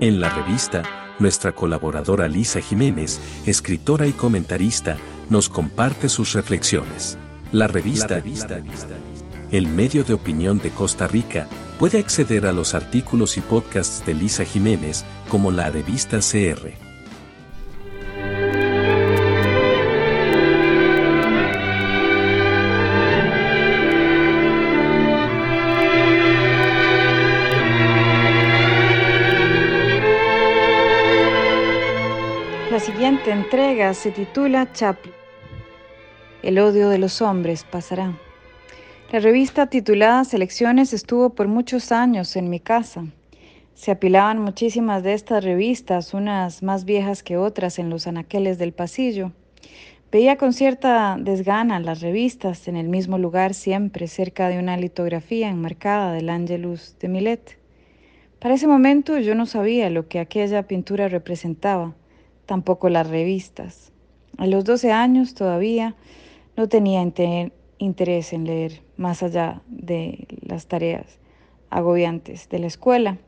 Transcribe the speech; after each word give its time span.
En 0.00 0.18
la 0.18 0.30
revista, 0.30 0.82
nuestra 1.18 1.52
colaboradora 1.52 2.26
Lisa 2.26 2.62
Jiménez, 2.62 3.20
escritora 3.44 4.06
y 4.06 4.12
comentarista, 4.12 4.96
nos 5.28 5.50
comparte 5.50 6.08
sus 6.08 6.32
reflexiones. 6.32 7.18
La 7.52 7.66
revista, 7.66 8.22
el 9.50 9.66
medio 9.66 10.02
de 10.02 10.14
opinión 10.14 10.58
de 10.58 10.70
Costa 10.70 11.06
Rica, 11.06 11.48
puede 11.78 11.98
acceder 11.98 12.46
a 12.46 12.52
los 12.52 12.74
artículos 12.74 13.36
y 13.36 13.42
podcasts 13.42 14.02
de 14.06 14.14
Lisa 14.14 14.46
Jiménez 14.46 15.04
como 15.28 15.50
la 15.50 15.68
revista 15.68 16.20
CR. 16.20 16.89
Siguiente 33.20 33.46
entrega 33.46 33.92
se 33.92 34.12
titula 34.12 34.72
Chaplin. 34.72 35.12
El 36.42 36.58
odio 36.58 36.88
de 36.88 36.96
los 36.96 37.20
hombres 37.20 37.64
pasará. 37.64 38.16
La 39.12 39.18
revista 39.18 39.66
titulada 39.66 40.24
Selecciones 40.24 40.94
estuvo 40.94 41.34
por 41.34 41.46
muchos 41.46 41.92
años 41.92 42.34
en 42.36 42.48
mi 42.48 42.60
casa. 42.60 43.04
Se 43.74 43.90
apilaban 43.90 44.40
muchísimas 44.40 45.02
de 45.02 45.12
estas 45.12 45.44
revistas, 45.44 46.14
unas 46.14 46.62
más 46.62 46.86
viejas 46.86 47.22
que 47.22 47.36
otras, 47.36 47.78
en 47.78 47.90
los 47.90 48.06
anaqueles 48.06 48.56
del 48.56 48.72
pasillo. 48.72 49.32
Veía 50.10 50.36
con 50.36 50.54
cierta 50.54 51.18
desgana 51.20 51.78
las 51.78 52.00
revistas 52.00 52.68
en 52.68 52.76
el 52.76 52.88
mismo 52.88 53.18
lugar 53.18 53.52
siempre, 53.52 54.08
cerca 54.08 54.48
de 54.48 54.58
una 54.58 54.78
litografía 54.78 55.50
enmarcada 55.50 56.12
del 56.14 56.30
Angelus 56.30 56.96
de 56.98 57.08
Milet. 57.08 57.58
Para 58.38 58.54
ese 58.54 58.66
momento 58.66 59.18
yo 59.18 59.34
no 59.34 59.44
sabía 59.44 59.90
lo 59.90 60.08
que 60.08 60.20
aquella 60.20 60.62
pintura 60.62 61.08
representaba 61.08 61.94
tampoco 62.50 62.88
las 62.88 63.08
revistas. 63.08 63.92
A 64.36 64.44
los 64.48 64.64
12 64.64 64.90
años 64.90 65.34
todavía 65.34 65.94
no 66.56 66.68
tenía 66.68 67.00
interés 67.78 68.32
en 68.32 68.44
leer 68.44 68.82
más 68.96 69.22
allá 69.22 69.62
de 69.68 70.26
las 70.42 70.66
tareas 70.66 71.20
agobiantes 71.70 72.48
de 72.48 72.58
la 72.58 72.66
escuela. 72.66 73.18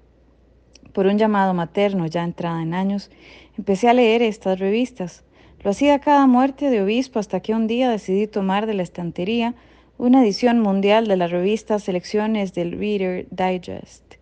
Por 0.92 1.06
un 1.06 1.18
llamado 1.18 1.54
materno 1.54 2.06
ya 2.06 2.24
entrada 2.24 2.60
en 2.62 2.74
años, 2.74 3.12
empecé 3.56 3.88
a 3.88 3.94
leer 3.94 4.22
estas 4.22 4.58
revistas. 4.58 5.22
Lo 5.62 5.70
hacía 5.70 6.00
cada 6.00 6.26
muerte 6.26 6.68
de 6.68 6.82
obispo 6.82 7.20
hasta 7.20 7.38
que 7.38 7.54
un 7.54 7.68
día 7.68 7.88
decidí 7.90 8.26
tomar 8.26 8.66
de 8.66 8.74
la 8.74 8.82
estantería 8.82 9.54
una 9.98 10.24
edición 10.24 10.58
mundial 10.58 11.06
de 11.06 11.16
la 11.16 11.28
revista 11.28 11.78
Selecciones 11.78 12.54
del 12.54 12.72
Reader 12.72 13.28
Digest 13.30 14.16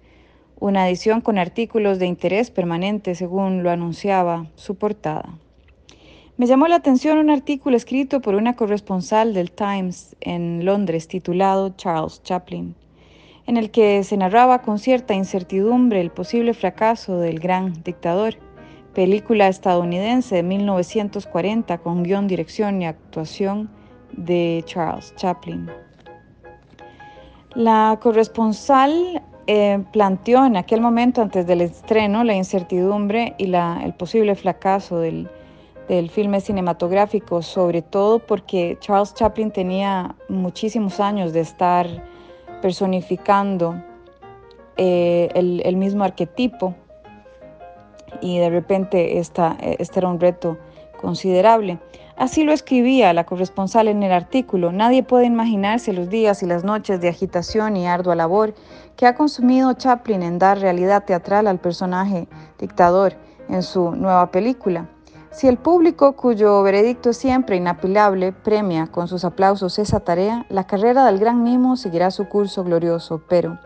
una 0.60 0.86
edición 0.86 1.22
con 1.22 1.38
artículos 1.38 1.98
de 1.98 2.06
interés 2.06 2.50
permanente 2.50 3.14
según 3.14 3.62
lo 3.62 3.70
anunciaba 3.70 4.46
su 4.54 4.76
portada. 4.76 5.38
Me 6.36 6.46
llamó 6.46 6.68
la 6.68 6.76
atención 6.76 7.18
un 7.18 7.30
artículo 7.30 7.76
escrito 7.76 8.20
por 8.20 8.34
una 8.34 8.56
corresponsal 8.56 9.34
del 9.34 9.52
Times 9.52 10.16
en 10.20 10.64
Londres 10.64 11.08
titulado 11.08 11.70
Charles 11.76 12.22
Chaplin, 12.22 12.74
en 13.46 13.56
el 13.56 13.70
que 13.70 14.04
se 14.04 14.16
narraba 14.16 14.62
con 14.62 14.78
cierta 14.78 15.14
incertidumbre 15.14 16.00
el 16.00 16.10
posible 16.10 16.54
fracaso 16.54 17.18
del 17.18 17.40
gran 17.40 17.82
dictador, 17.82 18.36
película 18.94 19.48
estadounidense 19.48 20.36
de 20.36 20.42
1940 20.42 21.78
con 21.78 22.02
guion, 22.02 22.26
dirección 22.26 22.82
y 22.82 22.86
actuación 22.86 23.70
de 24.12 24.62
Charles 24.66 25.14
Chaplin. 25.16 25.70
La 27.54 27.98
corresponsal 28.00 29.22
eh, 29.46 29.82
planteó 29.92 30.44
en 30.44 30.56
aquel 30.56 30.80
momento, 30.80 31.22
antes 31.22 31.46
del 31.46 31.60
estreno, 31.60 32.24
la 32.24 32.34
incertidumbre 32.34 33.34
y 33.38 33.52
el 33.52 33.94
posible 33.94 34.34
fracaso 34.34 34.98
del, 34.98 35.28
filme 36.10 36.40
cinematográfico, 36.40 37.42
sobre 37.42 37.82
todo 37.82 38.20
porque 38.20 38.78
Charles 38.80 39.12
Chaplin 39.12 39.50
tenía 39.50 40.14
muchísimos 40.28 41.00
años 41.00 41.32
de 41.32 41.40
estar 41.40 41.88
personificando 42.62 43.74
eh, 44.76 45.28
el, 45.34 45.76
mismo 45.76 46.04
arquetipo 46.04 46.76
y 48.20 48.38
de 48.38 48.50
repente 48.50 49.18
esta, 49.18 49.56
este 49.60 49.98
era 49.98 50.08
un 50.08 50.20
reto 50.20 50.58
considerable. 51.00 51.78
Así 52.20 52.44
lo 52.44 52.52
escribía 52.52 53.14
la 53.14 53.24
corresponsal 53.24 53.88
en 53.88 54.02
el 54.02 54.12
artículo. 54.12 54.72
Nadie 54.72 55.02
puede 55.02 55.24
imaginarse 55.24 55.94
los 55.94 56.10
días 56.10 56.42
y 56.42 56.46
las 56.46 56.64
noches 56.64 57.00
de 57.00 57.08
agitación 57.08 57.78
y 57.78 57.86
ardua 57.86 58.14
labor 58.14 58.52
que 58.94 59.06
ha 59.06 59.14
consumido 59.14 59.72
Chaplin 59.72 60.22
en 60.22 60.38
dar 60.38 60.58
realidad 60.58 61.06
teatral 61.06 61.46
al 61.46 61.60
personaje 61.60 62.28
dictador 62.58 63.14
en 63.48 63.62
su 63.62 63.92
nueva 63.92 64.30
película. 64.30 64.86
Si 65.30 65.48
el 65.48 65.56
público, 65.56 66.14
cuyo 66.14 66.62
veredicto 66.62 67.08
es 67.08 67.16
siempre 67.16 67.56
inapelable, 67.56 68.32
premia 68.32 68.88
con 68.88 69.08
sus 69.08 69.24
aplausos 69.24 69.78
esa 69.78 70.00
tarea, 70.00 70.44
la 70.50 70.66
carrera 70.66 71.06
del 71.06 71.20
gran 71.20 71.42
mimo 71.42 71.78
seguirá 71.78 72.10
su 72.10 72.28
curso 72.28 72.64
glorioso, 72.64 73.22
pero 73.30 73.58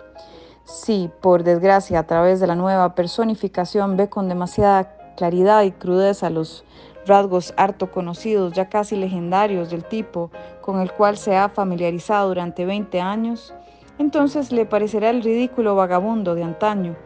si, 0.64 1.10
por 1.20 1.42
desgracia, 1.42 1.98
a 1.98 2.06
través 2.06 2.38
de 2.38 2.46
la 2.46 2.54
nueva 2.54 2.94
personificación 2.94 3.96
ve 3.96 4.08
con 4.08 4.28
demasiada 4.28 4.96
claridad 5.16 5.62
y 5.62 5.72
crudeza 5.72 6.30
los 6.30 6.64
rasgos 7.06 7.54
harto 7.56 7.90
conocidos, 7.90 8.52
ya 8.52 8.68
casi 8.68 8.96
legendarios 8.96 9.70
del 9.70 9.84
tipo 9.84 10.30
con 10.60 10.80
el 10.80 10.92
cual 10.92 11.16
se 11.16 11.36
ha 11.36 11.48
familiarizado 11.48 12.28
durante 12.28 12.64
20 12.64 13.00
años, 13.00 13.54
entonces 13.98 14.50
le 14.50 14.66
parecerá 14.66 15.10
el 15.10 15.22
ridículo 15.22 15.76
vagabundo 15.76 16.34
de 16.34 16.42
antaño, 16.42 16.96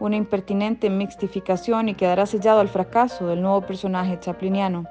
una 0.00 0.16
impertinente 0.16 0.90
mixtificación 0.90 1.88
y 1.88 1.94
quedará 1.94 2.26
sellado 2.26 2.60
al 2.60 2.68
fracaso 2.68 3.26
del 3.28 3.42
nuevo 3.42 3.60
personaje 3.60 4.18
chapliniano. 4.18 4.84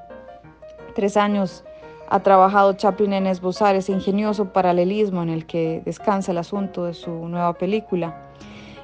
Tres 0.95 1.17
años 1.17 1.63
ha 2.09 2.19
trabajado 2.19 2.73
Chaplin 2.73 3.13
en 3.13 3.27
esbozar 3.27 3.75
ese 3.75 3.93
ingenioso 3.93 4.51
paralelismo 4.51 5.23
en 5.23 5.29
el 5.29 5.45
que 5.45 5.81
descansa 5.85 6.33
el 6.33 6.39
asunto 6.39 6.83
de 6.83 6.93
su 6.93 7.09
nueva 7.09 7.53
película. 7.53 8.30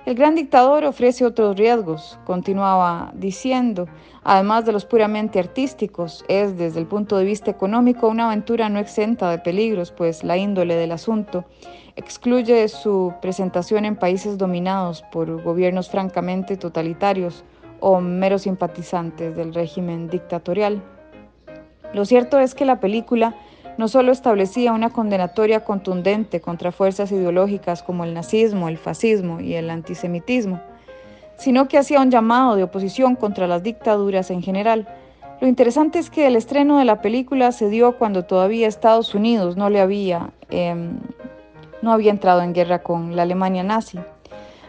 El 0.07 0.15
gran 0.15 0.35
dictador 0.35 0.85
ofrece 0.85 1.25
otros 1.25 1.57
riesgos, 1.57 2.17
continuaba 2.23 3.11
diciendo, 3.13 3.89
además 4.23 4.65
de 4.65 4.71
los 4.71 4.85
puramente 4.85 5.37
artísticos, 5.37 6.23
es 6.29 6.57
desde 6.57 6.79
el 6.79 6.85
punto 6.85 7.17
de 7.17 7.25
vista 7.25 7.51
económico 7.51 8.07
una 8.07 8.27
aventura 8.27 8.69
no 8.69 8.79
exenta 8.79 9.29
de 9.29 9.39
peligros, 9.39 9.91
pues 9.91 10.23
la 10.23 10.37
índole 10.37 10.77
del 10.77 10.93
asunto 10.93 11.43
excluye 11.97 12.69
su 12.69 13.15
presentación 13.21 13.83
en 13.83 13.97
países 13.97 14.37
dominados 14.37 15.03
por 15.11 15.43
gobiernos 15.43 15.89
francamente 15.89 16.55
totalitarios 16.55 17.43
o 17.81 17.99
meros 17.99 18.43
simpatizantes 18.43 19.35
del 19.35 19.53
régimen 19.53 20.07
dictatorial. 20.07 20.81
Lo 21.93 22.05
cierto 22.05 22.39
es 22.39 22.55
que 22.55 22.63
la 22.63 22.79
película 22.79 23.35
no 23.77 23.87
solo 23.87 24.11
establecía 24.11 24.73
una 24.73 24.89
condenatoria 24.89 25.63
contundente 25.63 26.41
contra 26.41 26.71
fuerzas 26.71 27.11
ideológicas 27.11 27.83
como 27.83 28.03
el 28.03 28.13
nazismo, 28.13 28.67
el 28.67 28.77
fascismo 28.77 29.39
y 29.39 29.53
el 29.53 29.69
antisemitismo, 29.69 30.59
sino 31.37 31.67
que 31.67 31.77
hacía 31.77 32.01
un 32.01 32.09
llamado 32.09 32.55
de 32.55 32.63
oposición 32.63 33.15
contra 33.15 33.47
las 33.47 33.61
dictaduras 33.63 34.31
en 34.31 34.41
general. 34.41 34.87
Lo 35.39 35.47
interesante 35.47 35.99
es 35.99 36.09
que 36.09 36.25
el 36.25 36.35
estreno 36.35 36.79
de 36.79 36.85
la 36.85 37.01
película 37.01 37.51
se 37.51 37.69
dio 37.69 37.97
cuando 37.97 38.25
todavía 38.25 38.67
Estados 38.67 39.13
Unidos 39.13 39.55
no 39.55 39.69
le 39.69 39.79
había, 39.79 40.31
em, 40.49 40.97
no 41.83 41.91
había 41.91 42.09
entrado 42.09 42.41
en 42.41 42.53
guerra 42.53 42.81
con 42.81 43.15
la 43.15 43.21
Alemania 43.21 43.61
nazi. 43.63 43.99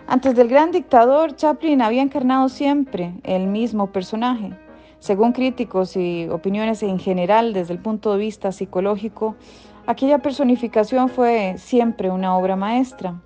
Antes 0.06 0.34
del 0.34 0.48
gran 0.48 0.70
dictador, 0.70 1.36
Chaplin 1.36 1.80
había 1.80 2.02
encarnado 2.02 2.50
siempre 2.50 3.14
el 3.24 3.46
mismo 3.46 3.88
personaje, 3.88 4.52
según 4.98 5.32
críticos 5.32 5.96
y 5.96 6.28
opiniones 6.28 6.82
en 6.82 6.98
general 6.98 7.52
desde 7.52 7.72
el 7.72 7.80
punto 7.80 8.12
de 8.12 8.18
vista 8.18 8.52
psicológico, 8.52 9.36
aquella 9.86 10.18
personificación 10.18 11.08
fue 11.08 11.54
siempre 11.58 12.10
una 12.10 12.36
obra 12.36 12.56
maestra. 12.56 13.20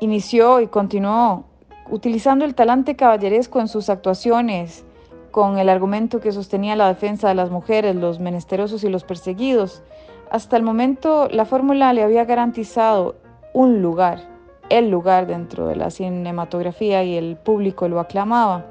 Inició 0.00 0.60
y 0.60 0.66
continuó 0.66 1.44
utilizando 1.90 2.44
el 2.44 2.54
talante 2.54 2.96
caballeresco 2.96 3.60
en 3.60 3.68
sus 3.68 3.90
actuaciones, 3.90 4.84
con 5.30 5.58
el 5.58 5.68
argumento 5.68 6.20
que 6.20 6.32
sostenía 6.32 6.74
la 6.76 6.88
defensa 6.88 7.28
de 7.28 7.34
las 7.34 7.50
mujeres, 7.50 7.94
los 7.94 8.18
menesterosos 8.18 8.82
y 8.84 8.88
los 8.88 9.04
perseguidos. 9.04 9.82
Hasta 10.30 10.56
el 10.56 10.62
momento 10.62 11.28
la 11.30 11.44
fórmula 11.44 11.92
le 11.92 12.02
había 12.02 12.24
garantizado 12.24 13.16
un 13.52 13.82
lugar, 13.82 14.22
el 14.70 14.90
lugar 14.90 15.26
dentro 15.26 15.66
de 15.66 15.76
la 15.76 15.90
cinematografía 15.90 17.04
y 17.04 17.16
el 17.16 17.36
público 17.36 17.88
lo 17.88 18.00
aclamaba. 18.00 18.66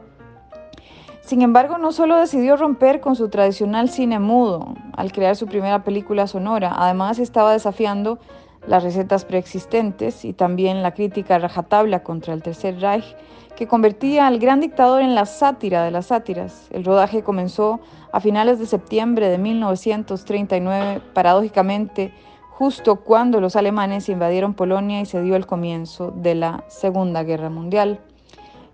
Sin 1.22 1.42
embargo, 1.42 1.78
no 1.78 1.92
solo 1.92 2.18
decidió 2.18 2.58
romper 2.58 3.02
con 3.02 3.16
su 3.16 3.30
tradicional 3.30 3.90
cine 3.90 4.20
mudo 4.20 4.76
al 4.94 5.12
crear 5.12 5.36
su 5.36 5.46
primera 5.48 5.84
película 5.84 6.28
sonora, 6.28 6.74
además 6.76 7.20
estaba 7.20 7.54
desafiando 7.54 8.20
las 8.68 8.84
recetas 8.84 9.26
preexistentes 9.26 10.26
y 10.26 10.34
también 10.34 10.84
la 10.84 10.94
crítica 10.94 11.40
rajatabla 11.40 12.04
contra 12.04 12.34
el 12.34 12.44
Tercer 12.44 12.80
Reich, 12.80 13.16
que 13.56 13.68
convertía 13.68 14.28
al 14.28 14.40
gran 14.40 14.62
dictador 14.62 15.02
en 15.02 15.16
la 15.16 15.26
sátira 15.26 15.84
de 15.84 15.92
las 15.92 16.08
sátiras. 16.08 16.68
El 16.72 16.86
rodaje 16.86 17.24
comenzó 17.24 17.80
a 18.12 18.20
finales 18.20 18.60
de 18.60 18.66
septiembre 18.66 19.30
de 19.30 19.38
1939, 19.38 21.02
paradójicamente, 21.14 22.14
justo 22.52 22.98
cuando 22.98 23.42
los 23.42 23.56
alemanes 23.56 24.10
invadieron 24.10 24.54
Polonia 24.54 25.02
y 25.02 25.06
se 25.06 25.22
dio 25.22 25.36
el 25.36 25.46
comienzo 25.46 26.12
de 26.12 26.36
la 26.36 26.64
Segunda 26.68 27.24
Guerra 27.24 27.50
Mundial. 27.50 28.00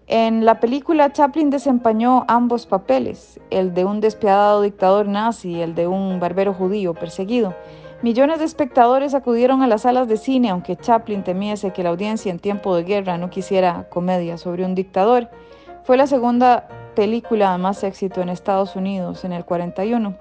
En 0.07 0.46
la 0.46 0.60
película 0.60 1.12
Chaplin 1.12 1.50
desempeñó 1.50 2.25
ambos 2.28 2.68
papeles, 2.68 3.40
el 3.50 3.74
de 3.74 3.86
un 3.86 4.02
despiadado 4.02 4.62
dictador 4.62 5.07
nazi 5.07 5.54
y 5.54 5.62
el 5.62 5.74
de 5.74 5.88
un 5.88 6.19
barbero 6.19 6.54
judío 6.54 6.94
perseguido. 6.94 7.56
Millones 8.04 8.38
de 8.38 8.46
espectadores 8.46 9.16
acudieron 9.16 9.63
a 9.63 9.68
las 9.68 9.81
salas 9.81 10.07
de 10.07 10.18
cine, 10.18 10.52
aunque 10.52 10.75
Chaplin 10.75 11.24
temiese 11.24 11.74
que 11.74 11.81
la 11.81 11.90
audiencia 11.90 12.30
en 12.30 12.38
tiempo 12.38 12.75
de 12.75 12.84
guerra 12.84 13.18
no 13.18 13.31
quisiera 13.31 13.90
comedia 13.90 14.38
sobre 14.38 14.63
un 14.63 14.75
dictador. 14.75 15.28
Fue 15.86 15.98
la 15.98 16.06
segunda 16.06 16.68
película 16.96 17.54
de 17.54 17.57
más 17.57 17.84
éxito 17.84 18.22
en 18.22 18.30
Estados 18.30 18.75
Unidos 18.75 19.25
en 19.25 19.31
el 19.31 19.44
41. 19.44 20.16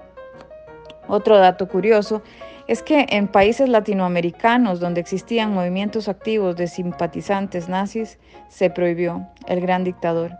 Otro 1.07 1.37
dato 1.37 1.67
curioso 1.67 2.21
es 2.67 2.81
que 2.81 3.05
en 3.09 3.27
países 3.27 3.69
latinoamericanos 3.69 4.79
donde 4.79 5.01
existían 5.01 5.53
movimientos 5.53 6.07
activos 6.07 6.55
de 6.55 6.67
simpatizantes 6.67 7.69
nazis, 7.69 8.17
se 8.49 8.69
prohibió 8.69 9.27
el 9.47 9.61
gran 9.61 9.83
dictador. 9.83 10.31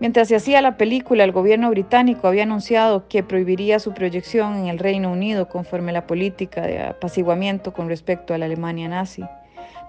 Mientras 0.00 0.28
se 0.28 0.36
hacía 0.36 0.60
la 0.60 0.76
película, 0.76 1.22
el 1.24 1.32
gobierno 1.32 1.70
británico 1.70 2.26
había 2.26 2.42
anunciado 2.42 3.06
que 3.08 3.22
prohibiría 3.22 3.78
su 3.78 3.92
proyección 3.92 4.56
en 4.56 4.66
el 4.66 4.78
Reino 4.78 5.10
Unido 5.10 5.48
conforme 5.48 5.92
la 5.92 6.06
política 6.06 6.62
de 6.62 6.82
apaciguamiento 6.82 7.72
con 7.72 7.88
respecto 7.88 8.34
a 8.34 8.38
la 8.38 8.46
Alemania 8.46 8.88
nazi. 8.88 9.24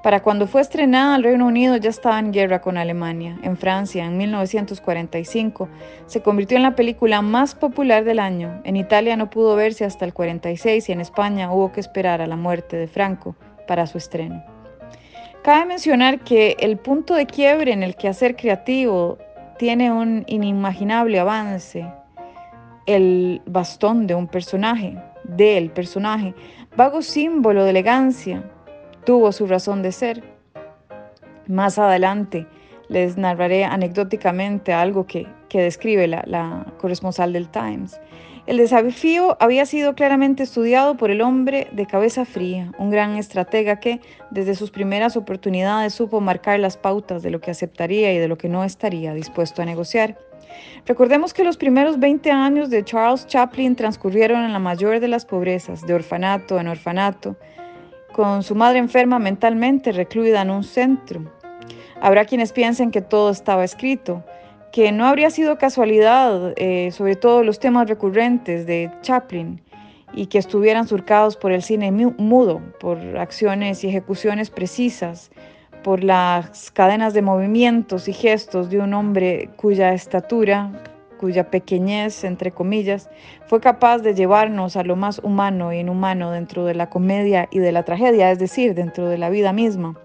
Para 0.05 0.21
cuando 0.21 0.45
fue 0.45 0.61
estrenada, 0.61 1.15
el 1.15 1.23
Reino 1.23 1.47
Unido 1.47 1.77
ya 1.77 1.89
estaba 1.89 2.19
en 2.19 2.31
guerra 2.31 2.61
con 2.61 2.77
Alemania. 2.77 3.39
En 3.41 3.57
Francia, 3.57 4.05
en 4.05 4.17
1945, 4.17 5.67
se 6.05 6.21
convirtió 6.21 6.57
en 6.57 6.63
la 6.63 6.75
película 6.75 7.23
más 7.23 7.55
popular 7.55 8.03
del 8.03 8.19
año. 8.19 8.61
En 8.65 8.75
Italia 8.75 9.17
no 9.17 9.31
pudo 9.31 9.55
verse 9.55 9.83
hasta 9.83 10.05
el 10.05 10.13
46 10.13 10.89
y 10.89 10.91
en 10.91 11.01
España 11.01 11.51
hubo 11.51 11.71
que 11.71 11.79
esperar 11.79 12.21
a 12.21 12.27
la 12.27 12.35
muerte 12.35 12.77
de 12.77 12.87
Franco 12.87 13.35
para 13.67 13.87
su 13.87 13.97
estreno. 13.97 14.43
Cabe 15.43 15.65
mencionar 15.65 16.19
que 16.19 16.55
el 16.59 16.77
punto 16.77 17.15
de 17.15 17.25
quiebre 17.25 17.71
en 17.71 17.81
el 17.81 17.95
quehacer 17.95 18.35
creativo 18.35 19.17
tiene 19.57 19.91
un 19.91 20.23
inimaginable 20.27 21.19
avance. 21.19 21.83
El 22.85 23.41
bastón 23.47 24.05
de 24.05 24.13
un 24.13 24.27
personaje, 24.27 24.97
del 25.23 25.71
personaje, 25.71 26.35
vago 26.75 27.01
símbolo 27.01 27.63
de 27.63 27.71
elegancia, 27.71 28.43
tuvo 29.05 29.31
su 29.31 29.47
razón 29.47 29.81
de 29.81 29.91
ser. 29.91 30.23
Más 31.47 31.77
adelante 31.77 32.47
les 32.89 33.17
narraré 33.17 33.63
anecdóticamente 33.63 34.73
algo 34.73 35.05
que, 35.07 35.27
describe 35.53 36.05
la, 36.05 36.21
la 36.27 36.65
corresponsal 36.79 37.31
del 37.31 37.47
Times. 37.47 37.97
El 38.45 38.57
desafío 38.57 39.37
había 39.39 39.65
sido 39.65 39.95
claramente 39.95 40.43
estudiado 40.43 40.97
por 40.97 41.11
el 41.11 41.21
hombre 41.21 41.67
de 41.71 41.87
cabeza 41.87 42.25
fría, 42.25 42.73
un 42.77 42.89
gran 42.91 43.15
estratega 43.15 43.79
que, 43.79 44.01
desde 44.31 44.53
sus 44.53 44.69
primeras 44.69 45.15
oportunidades, 45.15 45.93
supo 45.93 46.19
marcar 46.19 46.59
las 46.59 46.75
pautas 46.75 47.23
de 47.23 47.31
lo 47.31 47.39
que 47.39 47.51
aceptaría 47.51 48.13
y 48.13 48.17
de 48.17 48.27
lo 48.27 48.37
que 48.37 48.49
no 48.49 48.65
estaría 48.65 49.13
dispuesto 49.13 49.61
a 49.61 49.65
negociar. 49.65 50.17
Recordemos 50.85 51.33
que 51.33 51.43
los 51.43 51.57
primeros 51.57 51.99
20 51.99 52.29
años 52.31 52.69
de 52.69 52.83
Charles 52.83 53.25
Chaplin 53.27 53.75
transcurrieron 53.75 54.43
en 54.43 54.53
la 54.53 54.59
mayor 54.59 54.99
de 54.99 55.07
las 55.07 55.25
pobrezas, 55.25 55.87
de 55.87 55.93
orfanato 55.93 56.59
en 56.59 56.67
orfanato, 56.67 57.35
con 58.15 58.43
su 58.43 58.55
madre 58.55 58.79
enferma 58.79 59.19
mentalmente 59.19 59.91
recluida 59.91 60.41
en 60.41 60.49
un 60.49 60.63
centro. 60.63 61.21
Habrá 61.99 62.23
quienes 62.23 62.53
piensen 62.53 62.89
que 62.89 63.01
todo 63.01 63.29
estaba 63.29 63.65
escrito, 63.65 64.23
que 64.71 64.93
no 64.93 65.05
habría 65.05 65.29
sido 65.29 65.57
casualidad, 65.57 66.53
eh, 66.55 66.91
sobre 66.91 67.17
todo 67.17 67.43
los 67.43 67.59
temas 67.59 67.89
recurrentes 67.89 68.65
de 68.65 68.89
Chaplin, 69.01 69.61
y 70.13 70.27
que 70.27 70.37
estuvieran 70.37 70.87
surcados 70.87 71.35
por 71.35 71.51
el 71.51 71.61
cine 71.61 71.91
mudo, 71.91 72.61
por 72.79 72.97
acciones 73.17 73.83
y 73.83 73.89
ejecuciones 73.89 74.49
precisas, 74.49 75.29
por 75.83 76.01
las 76.01 76.71
cadenas 76.71 77.13
de 77.13 77.21
movimientos 77.21 78.07
y 78.07 78.13
gestos 78.13 78.69
de 78.69 78.79
un 78.79 78.93
hombre 78.93 79.49
cuya 79.57 79.93
estatura 79.93 80.71
cuya 81.17 81.49
pequeñez, 81.49 82.23
entre 82.23 82.51
comillas, 82.51 83.09
fue 83.47 83.59
capaz 83.59 83.99
de 83.99 84.13
llevarnos 84.13 84.75
a 84.75 84.83
lo 84.83 84.95
más 84.95 85.19
humano 85.23 85.71
e 85.71 85.79
inhumano 85.79 86.31
dentro 86.31 86.65
de 86.65 86.75
la 86.75 86.89
comedia 86.89 87.47
y 87.51 87.59
de 87.59 87.71
la 87.71 87.83
tragedia, 87.83 88.31
es 88.31 88.39
decir, 88.39 88.75
dentro 88.75 89.09
de 89.09 89.17
la 89.17 89.29
vida 89.29 89.53
misma. 89.53 89.95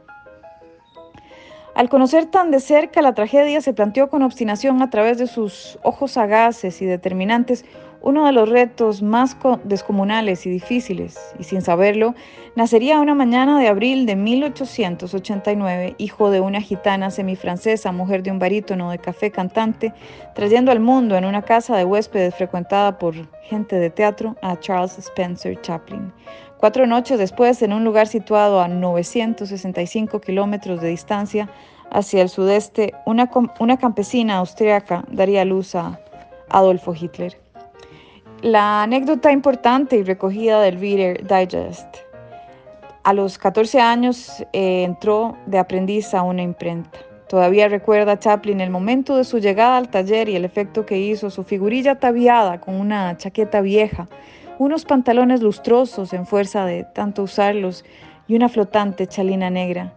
Al 1.75 1.89
conocer 1.89 2.27
tan 2.27 2.51
de 2.51 2.61
cerca 2.61 3.01
la 3.01 3.15
tragedia, 3.15 3.61
se 3.61 3.73
planteó 3.73 4.11
con 4.11 4.23
obstinación 4.23 4.83
a 4.83 4.91
través 4.91 5.19
de 5.19 5.27
sus 5.27 5.79
ojos 5.83 6.13
sagaces 6.13 6.83
y 6.83 6.87
determinantes 6.87 7.65
uno 8.03 8.27
de 8.27 8.33
los 8.33 8.49
retos 8.49 9.03
más 9.03 9.37
descomunales 9.65 10.47
y 10.47 10.51
difíciles, 10.51 11.19
y 11.39 11.45
sin 11.45 11.63
saberlo, 11.63 12.15
nacería 12.57 13.01
una 13.01 13.15
mañana 13.15 13.59
de 13.59 13.69
abril 13.69 14.07
de 14.07 14.17
1889, 14.17 15.95
hijo 15.99 16.31
de 16.31 16.41
una 16.41 16.61
gitana 16.61 17.11
semifrancesa, 17.11 17.93
mujer 17.93 18.23
de 18.23 18.31
un 18.31 18.39
barítono 18.39 18.91
de 18.91 18.99
café 18.99 19.31
cantante, 19.31 19.93
trayendo 20.35 20.73
al 20.73 20.81
mundo 20.81 21.17
en 21.17 21.25
una 21.25 21.43
casa 21.43 21.77
de 21.77 21.85
huéspedes 21.85 22.35
frecuentada 22.35 22.99
por 22.99 23.15
gente 23.43 23.77
de 23.77 23.91
teatro 23.91 24.37
a 24.43 24.59
Charles 24.59 24.99
Spencer 24.99 25.61
Chaplin. 25.61 26.13
Cuatro 26.61 26.87
noches 26.87 27.19
después, 27.19 27.63
en 27.63 27.73
un 27.73 27.85
lugar 27.85 28.07
situado 28.07 28.61
a 28.61 28.69
965 28.69 30.21
kilómetros 30.21 30.81
de 30.83 30.89
distancia 30.89 31.49
hacia 31.91 32.23
el 32.23 32.29
sudeste, 32.29 32.93
una, 33.07 33.29
campesina 33.79 34.37
austriaca 34.37 35.05
daría 35.11 35.45
luz 35.45 35.75
a 35.75 35.99
Adolfo 36.51 36.95
Hitler. 36.95 37.50
La 38.43 38.85
anécdota 38.85 39.33
importante 39.33 39.97
y 39.97 40.03
recogida 40.03 40.63
del 40.63 40.81
Reader 40.81 41.27
Digest. 41.27 41.99
A 43.05 43.13
los 43.13 43.37
14 43.37 43.79
años 43.81 44.43
eh, 44.55 44.85
entró 44.85 45.37
de 45.45 45.59
aprendiz 45.59 46.15
a 46.15 46.23
una 46.23 46.41
imprenta. 46.41 46.99
Todavía 47.29 47.69
recuerda 47.69 48.19
Chaplin 48.19 48.63
el 48.63 48.71
momento 48.71 49.19
de 49.19 49.25
su 49.25 49.41
llegada 49.41 49.77
al 49.77 49.91
taller 49.91 50.31
y 50.31 50.37
el 50.37 50.47
efecto 50.47 50.87
que 50.87 50.99
hizo 50.99 51.29
su 51.29 51.45
figurilla 51.45 51.93
ataviada 51.93 52.63
con 52.63 52.77
una 52.77 53.15
chaqueta 53.19 53.61
vieja, 53.61 54.09
unos 54.59 54.87
pantalones 54.87 55.43
lustrosos 55.43 56.15
en 56.15 56.25
fuerza 56.25 56.65
de 56.65 56.85
tanto 56.85 57.25
usarlos 57.25 57.85
y 58.27 58.37
una 58.37 58.49
flotante 58.49 59.07
chalina 59.07 59.51
negra. 59.51 59.93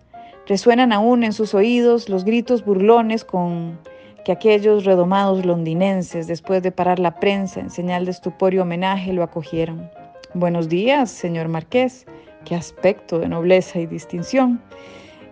Resuenan 0.48 0.92
aún 0.92 1.24
en 1.24 1.32
sus 1.32 1.54
oídos 1.54 2.10
los 2.10 2.26
gritos 2.26 2.66
burlones 2.66 3.24
con 3.24 3.80
que 4.24 4.32
aquellos 4.32 4.86
redomados 4.86 5.46
londinenses, 5.46 6.28
después 6.28 6.64
de 6.64 6.72
parar 6.72 7.00
la 7.00 7.20
prensa 7.20 7.60
en 7.60 7.70
señal 7.70 8.06
de 8.06 8.12
estupor 8.12 8.54
y 8.54 8.60
homenaje, 8.60 9.14
lo 9.14 9.24
acogieron. 9.24 9.90
Buenos 10.34 10.70
días, 10.70 11.12
señor 11.12 11.48
marqués. 11.48 12.06
Qué 12.46 12.56
aspecto 12.56 13.20
de 13.20 13.28
nobleza 13.28 13.80
y 13.80 13.86
distinción. 13.86 14.62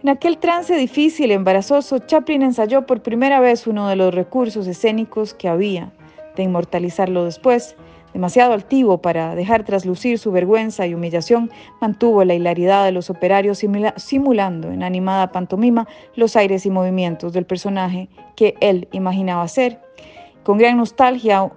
En 0.04 0.10
aquel 0.10 0.38
trance 0.38 0.76
difícil 0.76 1.32
y 1.32 1.34
embarazoso, 1.34 2.00
Chaplin 2.00 2.42
ensayó 2.42 2.86
por 2.86 3.02
primera 3.02 3.40
vez 3.40 3.68
uno 3.68 3.88
de 3.88 3.96
los 3.96 4.14
recursos 4.14 4.68
escénicos 4.68 5.34
que 5.34 5.48
había 5.48 5.92
de 6.36 6.44
inmortalizarlo 6.44 7.26
después, 7.26 7.76
Demasiado 8.14 8.54
altivo 8.54 9.02
para 9.02 9.36
dejar 9.36 9.64
traslucir 9.64 10.20
su 10.20 10.32
vergüenza 10.32 10.86
y 10.86 10.94
humillación, 10.94 11.50
mantuvo 11.80 12.24
la 12.26 12.34
hilaridad 12.34 12.84
de 12.84 12.92
los 12.92 13.10
operarios 13.10 13.64
simulando 13.96 14.72
en 14.72 14.84
animada 14.84 15.32
pantomima 15.32 15.88
los 16.16 16.36
aires 16.36 16.66
y 16.66 16.70
movimientos 16.70 17.32
del 17.32 17.46
personaje 17.46 18.10
que 18.36 18.56
él 18.60 18.90
imaginaba 18.92 19.48
ser. 19.48 19.80
Con 20.44 20.58
gran 20.58 20.78
nostalgia 20.78 21.50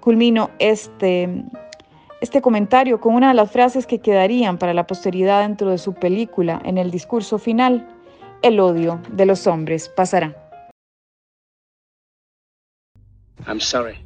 culmino 0.00 0.50
este, 0.60 1.44
este 2.20 2.40
comentario 2.40 3.00
con 3.00 3.14
una 3.14 3.28
de 3.28 3.34
las 3.34 3.50
frases 3.50 3.86
que 3.86 3.98
quedarían 3.98 4.56
para 4.56 4.72
la 4.72 4.86
posteridad 4.86 5.42
dentro 5.42 5.70
de 5.70 5.78
su 5.78 5.92
película 5.92 6.62
en 6.64 6.78
el 6.78 6.90
discurso 6.90 7.38
final. 7.38 7.86
El 8.42 8.60
odio 8.60 9.00
de 9.10 9.26
los 9.26 9.46
hombres 9.46 9.88
pasará. 9.88 10.34
I'm 13.46 13.60
sorry. 13.60 14.05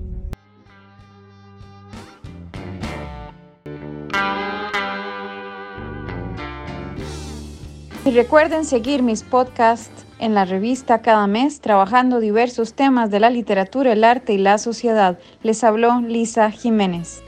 Y 8.03 8.09
recuerden 8.09 8.65
seguir 8.65 9.03
mis 9.03 9.21
podcasts 9.21 10.05
en 10.17 10.33
la 10.33 10.43
revista 10.43 11.03
cada 11.03 11.27
mes 11.27 11.61
trabajando 11.61 12.19
diversos 12.19 12.73
temas 12.73 13.11
de 13.11 13.19
la 13.19 13.29
literatura, 13.29 13.93
el 13.93 14.03
arte 14.03 14.33
y 14.33 14.39
la 14.39 14.57
sociedad. 14.57 15.19
Les 15.43 15.63
habló 15.63 16.01
Lisa 16.01 16.49
Jiménez. 16.49 17.21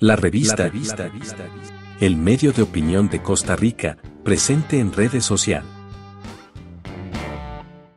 La 0.00 0.16
revista, 0.16 0.70
el 2.00 2.16
medio 2.16 2.52
de 2.52 2.62
opinión 2.62 3.08
de 3.08 3.22
Costa 3.22 3.54
Rica, 3.54 3.98
presente 4.24 4.80
en 4.80 4.92
redes 4.92 5.24
sociales. 5.24 5.77